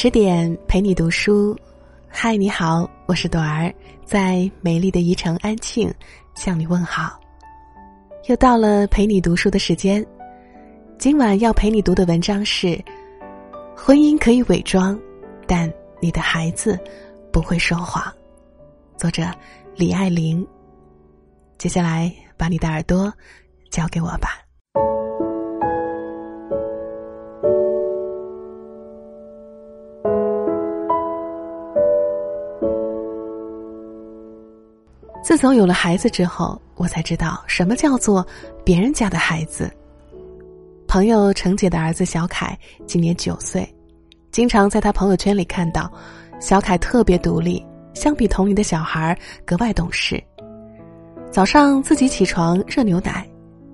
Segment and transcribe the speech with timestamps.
[0.00, 1.58] 十点陪你读书，
[2.06, 3.74] 嗨，你好，我是朵儿，
[4.04, 5.92] 在美丽的宜城安庆
[6.36, 7.18] 向你问好。
[8.28, 10.06] 又到了陪你读书的时间，
[10.98, 12.80] 今晚要陪你读的文章是：
[13.74, 14.96] 婚姻可以伪装，
[15.48, 15.68] 但
[16.00, 16.78] 你的孩子
[17.32, 18.00] 不会说谎。
[18.96, 19.24] 作者
[19.74, 20.46] 李爱玲。
[21.58, 23.12] 接下来，把你的耳朵
[23.68, 24.38] 交给我吧。
[35.38, 38.26] 自从有了孩子之后，我才知道什么叫做
[38.64, 39.70] 别人家的孩子。
[40.88, 43.64] 朋友程姐的儿子小凯今年九岁，
[44.32, 45.88] 经常在他朋友圈里看到，
[46.40, 50.20] 小凯特别独立，相比同龄的小孩格外懂事。
[51.30, 53.24] 早上自己起床热牛奶，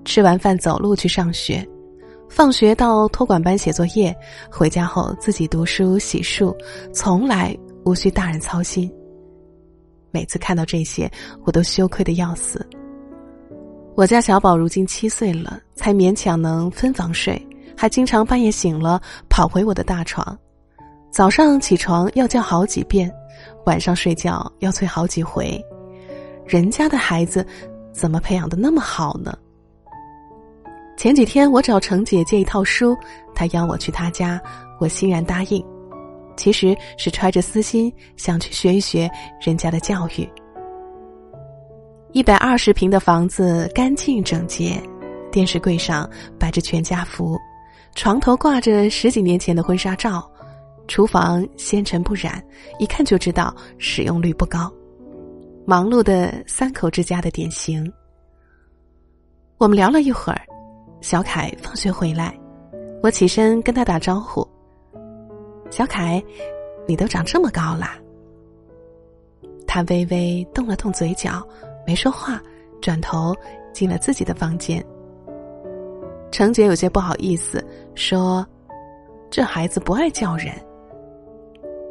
[0.05, 1.67] 吃完饭走路去上学，
[2.29, 4.15] 放学到托管班写作业，
[4.51, 6.55] 回家后自己读书洗漱，
[6.93, 8.87] 从来无需大人操心。
[10.15, 11.11] 每次看到这些，
[11.43, 12.65] 我都羞愧的要死。
[13.97, 17.35] 我家小宝如今七岁了，才勉强能分房睡，
[17.75, 20.25] 还经常半夜醒了跑回我的大床。
[21.11, 23.13] 早上起床要叫好几遍，
[23.65, 25.61] 晚上睡觉要催好几回。
[26.45, 27.45] 人家的孩子，
[27.91, 29.37] 怎么培养的那么好呢？
[30.95, 32.95] 前几天我找程姐借一套书，
[33.33, 34.41] 她邀我去她家，
[34.79, 35.74] 我欣然答应。
[36.35, 39.09] 其实是揣着私心，想去学一学
[39.41, 40.29] 人家的教育。
[42.11, 44.81] 一百二十平的房子干净整洁，
[45.31, 47.37] 电视柜上摆着全家福，
[47.93, 50.25] 床头挂着十几年前的婚纱照，
[50.87, 52.41] 厨房纤尘不染，
[52.79, 54.71] 一看就知道使用率不高。
[55.65, 57.91] 忙碌的三口之家的典型。
[59.57, 60.41] 我们聊了一会儿，
[61.01, 62.37] 小凯放学回来，
[63.01, 64.47] 我起身跟他打招呼。
[65.69, 66.23] 小凯，
[66.87, 67.97] 你都长这么高啦！
[69.67, 71.45] 他微微动了动嘴角，
[71.85, 72.41] 没说话，
[72.81, 73.35] 转头
[73.73, 74.83] 进了自己的房间。
[76.31, 78.45] 程姐有些不好意思，说
[79.29, 80.53] ：“这孩子不爱叫人。”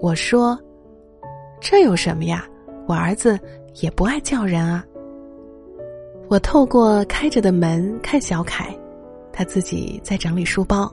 [0.00, 0.58] 我说
[1.60, 2.46] ：“这有什么呀？
[2.86, 3.38] 我儿子
[3.80, 4.84] 也不爱叫人啊。”
[6.28, 8.74] 我透过开着的门看小凯，
[9.32, 10.90] 他自己在整理书包。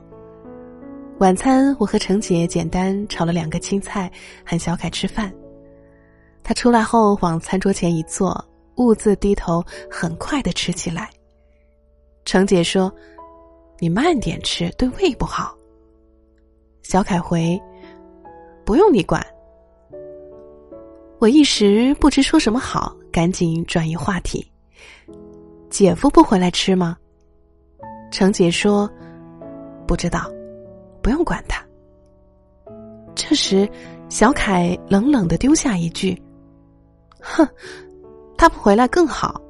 [1.22, 4.10] 晚餐，我和程姐简单炒了两个青菜，
[4.44, 5.32] 喊小凯吃饭。
[6.42, 8.44] 他出来后往餐桌前一坐，
[8.74, 11.08] 兀自低头，很快的吃起来。
[12.24, 12.92] 程姐说
[13.78, 15.56] ：“你慢点吃，对胃不好。”
[16.82, 17.56] 小凯回
[18.66, 19.24] ：“不用你管。”
[21.20, 24.44] 我一时不知说什么好，赶紧转移话题
[25.70, 26.96] ：“姐夫不回来吃吗？”
[28.10, 28.90] 程姐说
[29.86, 30.28] ：“不知道。”
[31.02, 31.62] 不用管他。
[33.14, 33.68] 这时，
[34.08, 36.20] 小凯冷冷的丢下一句
[37.20, 37.46] ：“哼，
[38.38, 39.40] 他不回来更好。”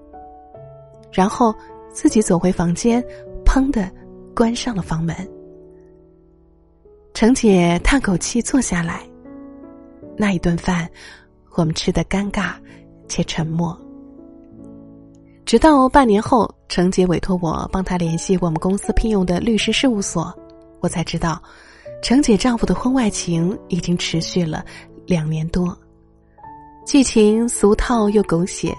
[1.13, 1.55] 然后
[1.93, 3.05] 自己走回房间，
[3.45, 3.91] 砰的
[4.35, 5.15] 关上了房门。
[7.15, 9.07] 程姐叹口气坐下来。
[10.17, 10.89] 那一顿饭，
[11.55, 12.55] 我们吃的尴尬
[13.09, 13.79] 且沉默。
[15.45, 20.35] 直到半年后，程姐委托我帮她联系我们公司聘用的律师事务所。
[20.83, 21.41] 我才知道，
[22.03, 24.65] 程姐丈夫的婚外情已经持续了
[25.07, 25.77] 两年多，
[26.85, 28.77] 剧情俗套又狗血。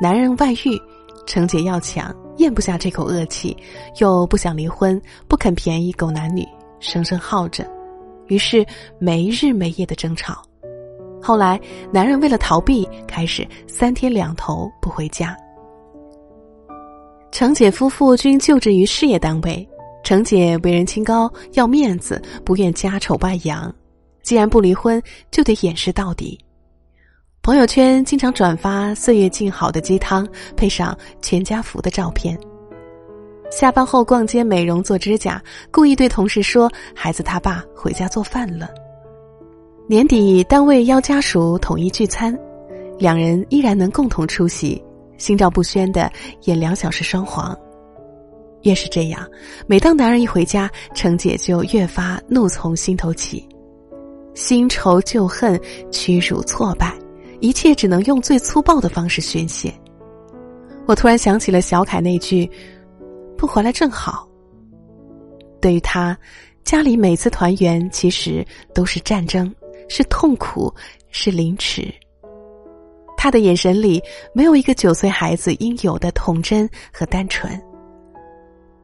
[0.00, 0.80] 男人外遇，
[1.26, 3.54] 程姐要抢，咽不下这口恶气，
[3.98, 6.46] 又不想离婚，不肯便宜狗男女，
[6.80, 7.70] 生生耗着，
[8.28, 8.64] 于是
[8.98, 10.42] 没日没夜的争吵。
[11.22, 11.60] 后来，
[11.92, 15.36] 男人为了逃避，开始三天两头不回家。
[17.30, 19.68] 程姐夫妇均就职于事业单位。
[20.06, 23.74] 程姐为人清高，要面子，不愿家丑外扬。
[24.22, 25.02] 既然不离婚，
[25.32, 26.38] 就得掩饰到底。
[27.42, 30.24] 朋友圈经常转发岁月静好的鸡汤，
[30.56, 32.38] 配上全家福的照片。
[33.50, 35.42] 下班后逛街美容做指甲，
[35.72, 38.70] 故意对同事说：“孩子他爸回家做饭了。”
[39.90, 42.32] 年底单位邀家属统一聚餐，
[42.96, 44.80] 两人依然能共同出席，
[45.18, 46.08] 心照不宣的
[46.44, 47.58] 演两小时双簧。
[48.66, 49.24] 越是这样，
[49.68, 53.48] 每当男人一回家，程姐就越发怒从心头起，
[54.34, 55.58] 新仇旧恨、
[55.92, 56.92] 屈辱挫败，
[57.40, 59.72] 一切只能用最粗暴的方式宣泄。
[60.84, 62.50] 我突然想起了小凯那句
[63.38, 64.28] ：“不回来正好。”
[65.62, 66.18] 对于他，
[66.64, 69.54] 家里每次团圆其实都是战争，
[69.88, 70.74] 是痛苦，
[71.12, 71.86] 是凌迟。
[73.16, 74.02] 他的眼神里
[74.34, 77.60] 没有一个九岁孩子应有的童真和单纯。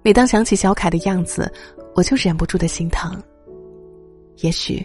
[0.03, 1.51] 每当想起小凯的样子，
[1.95, 3.17] 我就忍不住的心疼。
[4.39, 4.85] 也许，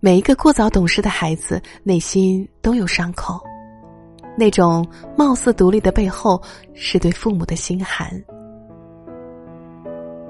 [0.00, 3.40] 每一个过早懂事的孩子内心都有伤口，
[4.36, 4.84] 那种
[5.16, 6.42] 貌似独立的背后，
[6.74, 8.10] 是对父母的心寒。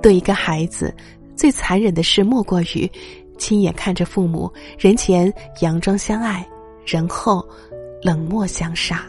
[0.03, 0.95] 对一个孩子，
[1.35, 2.91] 最残忍的事莫过于
[3.39, 6.47] 亲眼看着父母人前佯装相爱，
[6.85, 7.47] 人后
[8.03, 9.03] 冷漠相杀。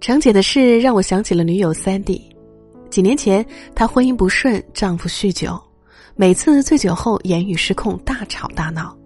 [0.00, 2.33] 程姐的事让我想起了女友三弟。
[2.94, 3.44] 几年前，
[3.74, 5.60] 她婚姻不顺，丈夫酗酒。
[6.14, 8.96] 每次醉酒后言语失控，大吵大闹；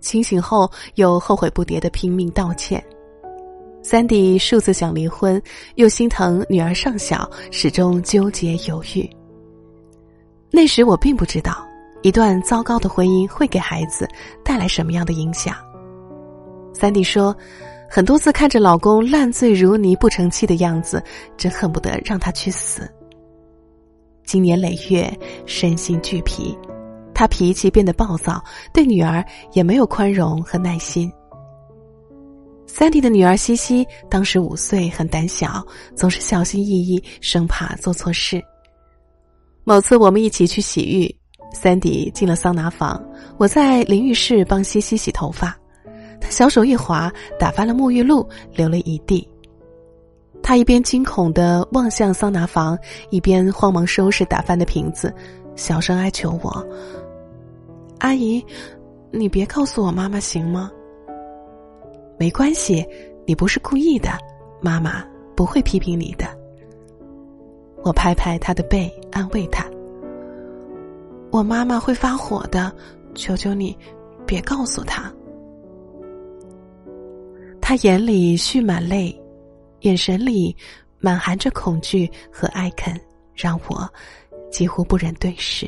[0.00, 2.84] 清醒后又后悔不迭的拼命道歉。
[3.84, 5.40] 三弟数次想离婚，
[5.76, 9.08] 又心疼女儿尚小，始终纠结犹豫。
[10.50, 11.64] 那时我并不知道，
[12.02, 14.08] 一段糟糕的婚姻会给孩子
[14.42, 15.54] 带来什么样的影响。
[16.74, 17.32] 三弟说，
[17.88, 21.00] 很多次看着老公烂醉如泥、不成器的样子，
[21.36, 22.90] 真恨不得让他去死。
[24.26, 25.10] 经年累月，
[25.46, 26.56] 身心俱疲，
[27.14, 28.42] 他脾气变得暴躁，
[28.74, 31.10] 对女儿也没有宽容和耐心。
[32.66, 35.64] 三弟的女儿西西当时五岁，很胆小，
[35.94, 38.42] 总是小心翼翼，生怕做错事。
[39.64, 41.16] 某次我们一起去洗浴，
[41.52, 43.02] 三弟进了桑拿房，
[43.38, 45.56] 我在淋浴室帮西西洗头发，
[46.20, 49.26] 他小手一滑，打翻了沐浴露，流了一地。
[50.46, 52.78] 他一边惊恐的望向桑拿房，
[53.10, 55.12] 一边慌忙收拾打翻的瓶子，
[55.56, 56.64] 小声哀求我
[57.98, 58.40] ：“阿姨，
[59.10, 60.70] 你别告诉我妈妈行吗
[62.16, 62.86] ？”“没关系，
[63.26, 64.10] 你不是故意的，
[64.60, 65.04] 妈妈
[65.34, 66.24] 不会批评你的。”
[67.82, 69.66] 我拍拍他的背，安慰他
[71.32, 72.72] ：“我妈妈会发火的，
[73.16, 73.76] 求求你，
[74.24, 75.12] 别告诉她。”
[77.60, 79.20] 他眼里蓄满泪。
[79.86, 80.54] 眼神里
[80.98, 83.00] 满含着恐惧和哀恳，
[83.36, 83.88] 让我
[84.50, 85.64] 几乎不忍对视。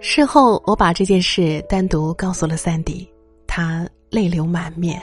[0.00, 3.06] 事后，我把这件事单独告诉了三弟，
[3.46, 5.00] 他泪流满面。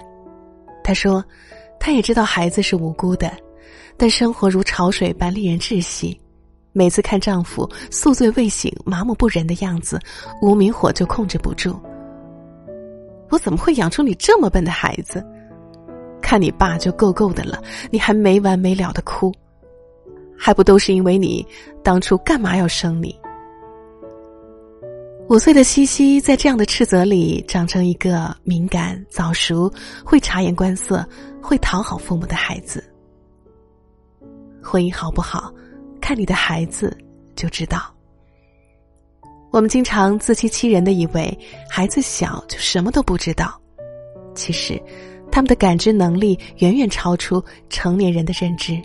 [0.83, 1.24] 他说，
[1.80, 3.31] 他也知道孩子是无辜的，
[3.95, 6.19] 但生活如潮水般令人窒息。
[6.71, 10.00] 每次看丈夫宿醉未醒、麻木不仁的样子，
[10.42, 11.80] 无名火就控制不住。
[13.30, 15.24] 我怎么会养出你这么笨的孩子？
[16.29, 17.59] 看你爸就够够的了，
[17.89, 19.33] 你还没完没了的哭，
[20.37, 21.43] 还不都是因为你
[21.81, 23.19] 当初干嘛要生你？
[25.27, 29.73] 五岁的西西在这样的斥责里长成一个敏感、早熟、
[30.05, 31.03] 会察言观色、
[31.41, 32.83] 会讨好父母的孩子。
[34.61, 35.51] 婚姻好不好，
[35.99, 36.95] 看你的孩子
[37.35, 37.91] 就知道。
[39.49, 41.35] 我们经常自欺欺人的以为
[41.67, 43.59] 孩子小就什么都不知道，
[44.35, 44.79] 其实。
[45.31, 48.81] 他们的感知能力远远超出成年人的认知。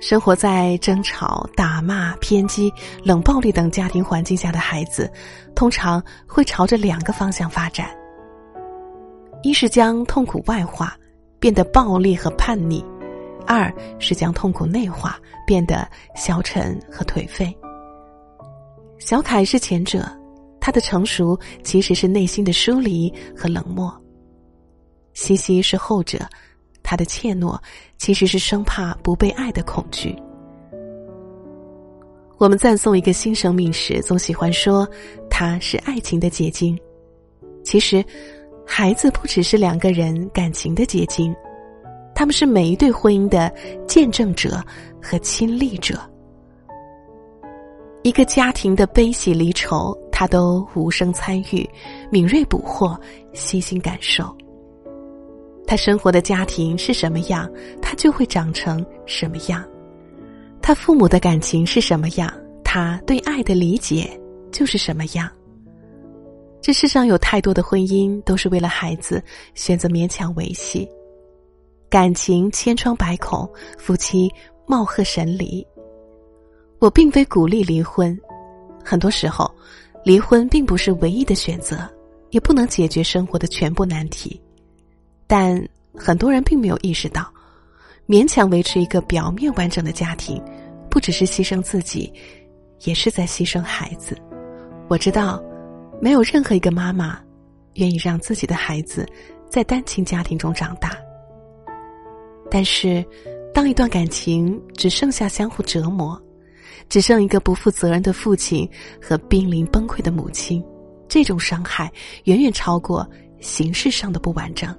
[0.00, 2.70] 生活在争吵、打骂、偏激、
[3.02, 5.10] 冷暴力等家庭环境下的孩子，
[5.54, 7.88] 通常会朝着两个方向发展：
[9.42, 10.94] 一是将痛苦外化，
[11.38, 12.84] 变得暴力和叛逆；
[13.46, 17.56] 二是将痛苦内化，变得消沉和颓废。
[18.98, 20.06] 小凯是前者，
[20.60, 23.94] 他的成熟其实是内心的疏离和冷漠。
[25.14, 26.18] 西西是后者，
[26.82, 27.58] 他的怯懦
[27.96, 30.14] 其实是生怕不被爱的恐惧。
[32.36, 34.86] 我们赞颂一个新生命时，总喜欢说
[35.30, 36.78] 他是爱情的结晶。
[37.62, 38.04] 其实，
[38.66, 41.34] 孩子不只是两个人感情的结晶，
[42.14, 43.50] 他们是每一对婚姻的
[43.86, 44.62] 见证者
[45.00, 45.98] 和亲历者。
[48.02, 51.66] 一个家庭的悲喜离愁，他都无声参与，
[52.10, 53.00] 敏锐捕获，
[53.32, 54.36] 细心感受。
[55.66, 59.62] 他生活的家庭是什么样，他就会长成什么样；
[60.60, 64.18] 他父母的感情是什么样，他对爱的理解
[64.52, 65.30] 就是什么样。
[66.60, 69.22] 这世上有太多的婚姻都是为了孩子
[69.54, 70.88] 选择勉强维系，
[71.90, 73.46] 感情千疮百孔，
[73.78, 74.30] 夫妻
[74.66, 75.66] 貌合神离。
[76.78, 78.18] 我并非鼓励离婚，
[78.84, 79.50] 很多时候，
[80.04, 81.86] 离婚并不是唯一的选择，
[82.30, 84.40] 也不能解决生活的全部难题。
[85.36, 85.60] 但
[85.96, 87.28] 很多人并没有意识到，
[88.06, 90.40] 勉强维持一个表面完整的家庭，
[90.88, 92.12] 不只是牺牲自己，
[92.84, 94.16] 也是在牺牲孩子。
[94.86, 95.42] 我知道，
[96.00, 97.18] 没有任何一个妈妈
[97.72, 99.04] 愿意让自己的孩子
[99.50, 100.96] 在单亲家庭中长大。
[102.48, 103.04] 但是，
[103.52, 106.16] 当一段感情只剩下相互折磨，
[106.88, 108.70] 只剩一个不负责任的父亲
[109.02, 110.64] 和濒临崩溃的母亲，
[111.08, 111.90] 这种伤害
[112.22, 113.04] 远远超过
[113.40, 114.72] 形式上的不完整。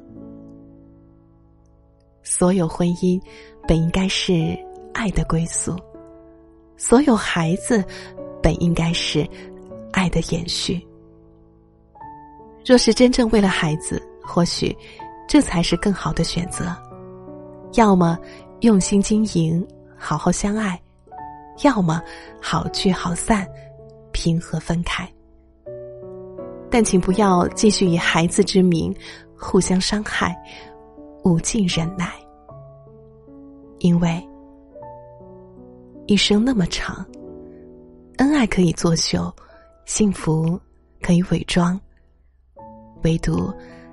[2.25, 3.21] 所有婚姻
[3.67, 4.57] 本应该是
[4.93, 5.77] 爱的归宿，
[6.75, 7.81] 所有孩子
[8.41, 9.25] 本应该是
[9.91, 10.85] 爱的延续。
[12.65, 14.75] 若是真正为了孩子，或许
[15.27, 16.75] 这才是更好的选择。
[17.73, 18.17] 要么
[18.61, 19.65] 用心经营，
[19.95, 20.75] 好好相爱；
[21.63, 22.01] 要么
[22.41, 23.47] 好聚好散，
[24.11, 25.07] 平和分开。
[26.71, 28.93] 但请不要继续以孩子之名
[29.37, 30.35] 互相伤害，
[31.25, 32.13] 无尽忍耐。
[33.79, 34.25] 因为
[36.05, 37.05] 一生那么长，
[38.17, 39.33] 恩爱可以作秀，
[39.85, 40.59] 幸福
[41.01, 41.79] 可以伪装，
[43.03, 43.51] 唯独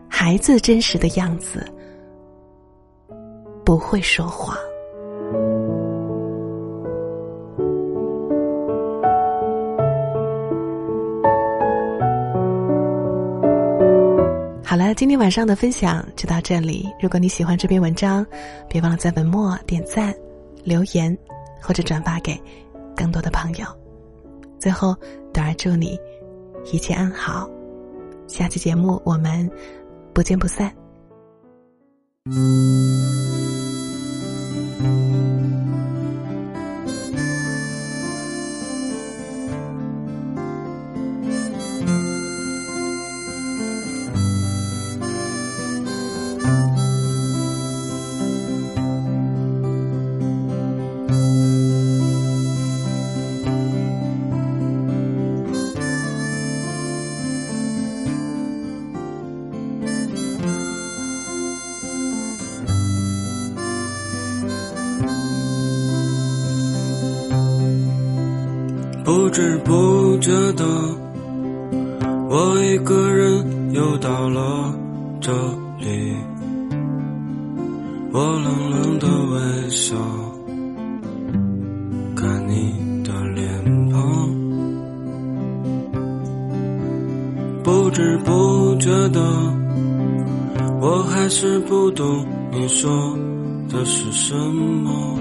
[0.09, 1.67] 孩子真实的样子
[3.65, 4.57] 不会说谎。
[14.73, 16.89] 好了，今天晚上的分享就到这里。
[16.99, 18.27] 如果你喜欢这篇文章，
[18.71, 20.15] 别忘了在文末点赞、
[20.65, 21.15] 留言
[21.61, 22.43] 或者转发给
[22.97, 23.67] 更多的朋友。
[24.59, 24.97] 最后，
[25.31, 26.01] 朵儿祝你
[26.73, 27.51] 一切安好。
[28.27, 29.47] 下期节目我们
[30.15, 30.75] 不见不散。
[69.05, 70.65] 不知不觉的，
[72.29, 74.73] 我一个人又到了
[75.21, 75.33] 这
[75.79, 76.15] 里。
[78.13, 79.97] 我冷冷的微笑，
[82.15, 84.31] 看你的脸庞。
[87.65, 89.21] 不知不觉的，
[90.81, 93.17] 我还是不懂你说
[93.69, 95.19] 的是什么，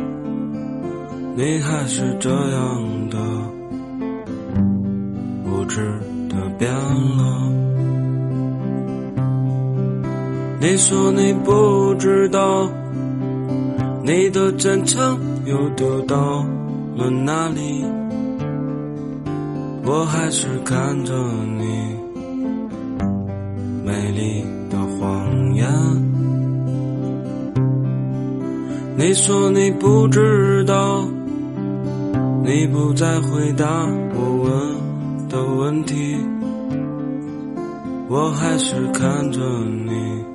[1.35, 2.83] 你还是这样
[5.73, 5.79] 是。
[6.27, 7.51] 的变了，
[10.61, 12.69] 你说你不知道，
[14.01, 16.45] 你的真诚又丢到
[16.95, 17.85] 了哪里？
[19.83, 21.13] 我还是看着
[21.57, 21.65] 你
[23.83, 25.67] 美丽的谎言。
[28.97, 31.05] 你说你不知道，
[32.45, 33.65] 你不再回答
[34.15, 34.90] 我问。
[35.31, 36.17] 的问题，
[38.09, 40.30] 我还是看着你。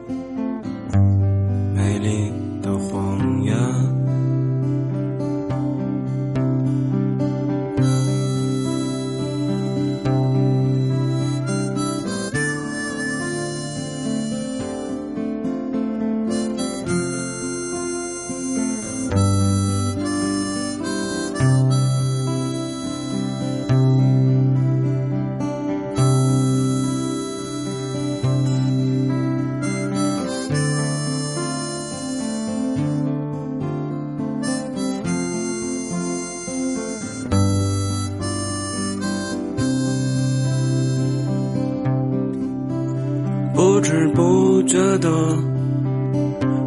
[43.57, 45.09] 不知不觉的，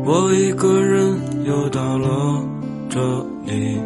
[0.04, 1.16] 我一个人
[1.46, 2.44] 又到了
[2.90, 3.00] 这
[3.46, 3.80] 里。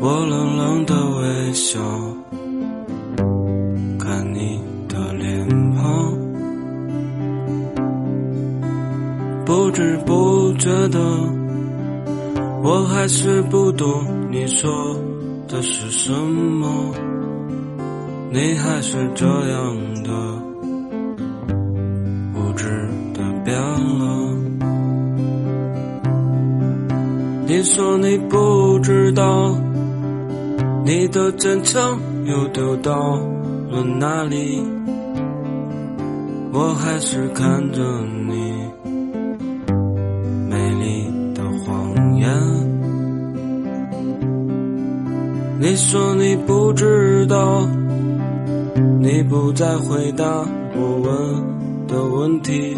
[0.00, 1.78] 我冷冷的微笑，
[3.96, 6.18] 看你的脸庞。
[9.46, 10.98] 不知不觉的，
[12.60, 14.68] 我还是不懂你说
[15.46, 16.92] 的是什么，
[18.32, 20.53] 你还是这样的。
[27.56, 29.56] 你说你不知道，
[30.84, 33.14] 你的真诚又丢到
[33.70, 34.60] 了哪里？
[36.52, 37.80] 我还是看着
[38.26, 38.56] 你
[40.50, 42.28] 美丽的谎言。
[45.60, 47.64] 你说你不知道，
[49.00, 50.24] 你不再回答
[50.74, 52.76] 我问的问题。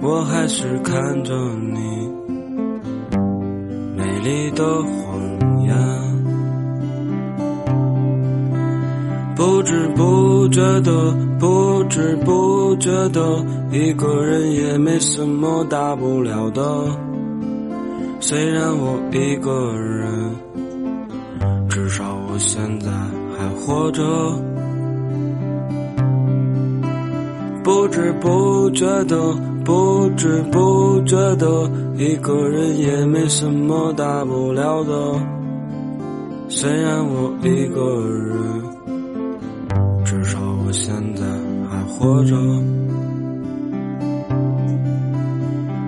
[0.00, 1.32] 我还是看着
[1.72, 2.01] 你
[4.24, 5.76] 你的谎言，
[9.34, 16.62] 不知不觉的，不知不觉的，一个人也没什么大不了的。
[18.20, 20.30] 虽然我一个人，
[21.68, 22.92] 至少我现在
[23.36, 24.04] 还活着。
[27.64, 29.16] 不知不觉的，
[29.64, 34.92] 不知不觉的，一个人也没什么大不了的。
[36.48, 38.36] 虽然我一个人，
[40.04, 41.24] 至少我现在
[41.70, 42.36] 还活着。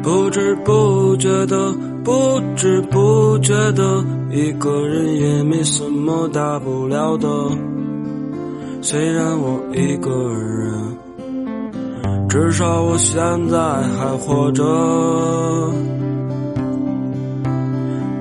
[0.02, 7.28] 不知不觉的，不知不觉的，一个人也没什么大不了的。
[8.80, 10.93] 虽然我一个人。
[12.34, 13.16] 至少我现
[13.48, 13.56] 在
[13.96, 14.64] 还活着，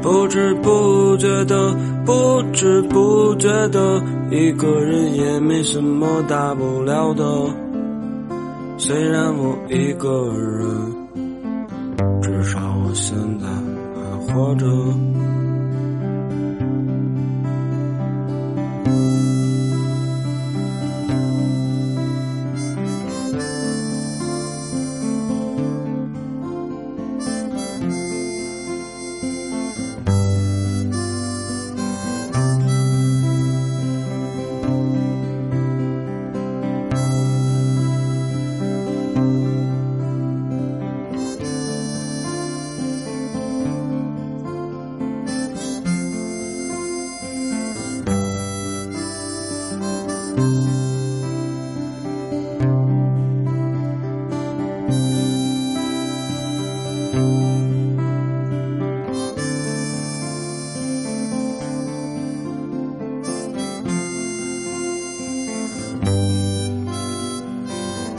[0.03, 7.25] 不知不觉的，不知不觉的，一个人也没什么大不了的。
[8.77, 10.61] 虽然我一个人，
[12.21, 13.47] 至少我现在
[13.95, 14.67] 还活着。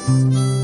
[0.06, 0.63] Música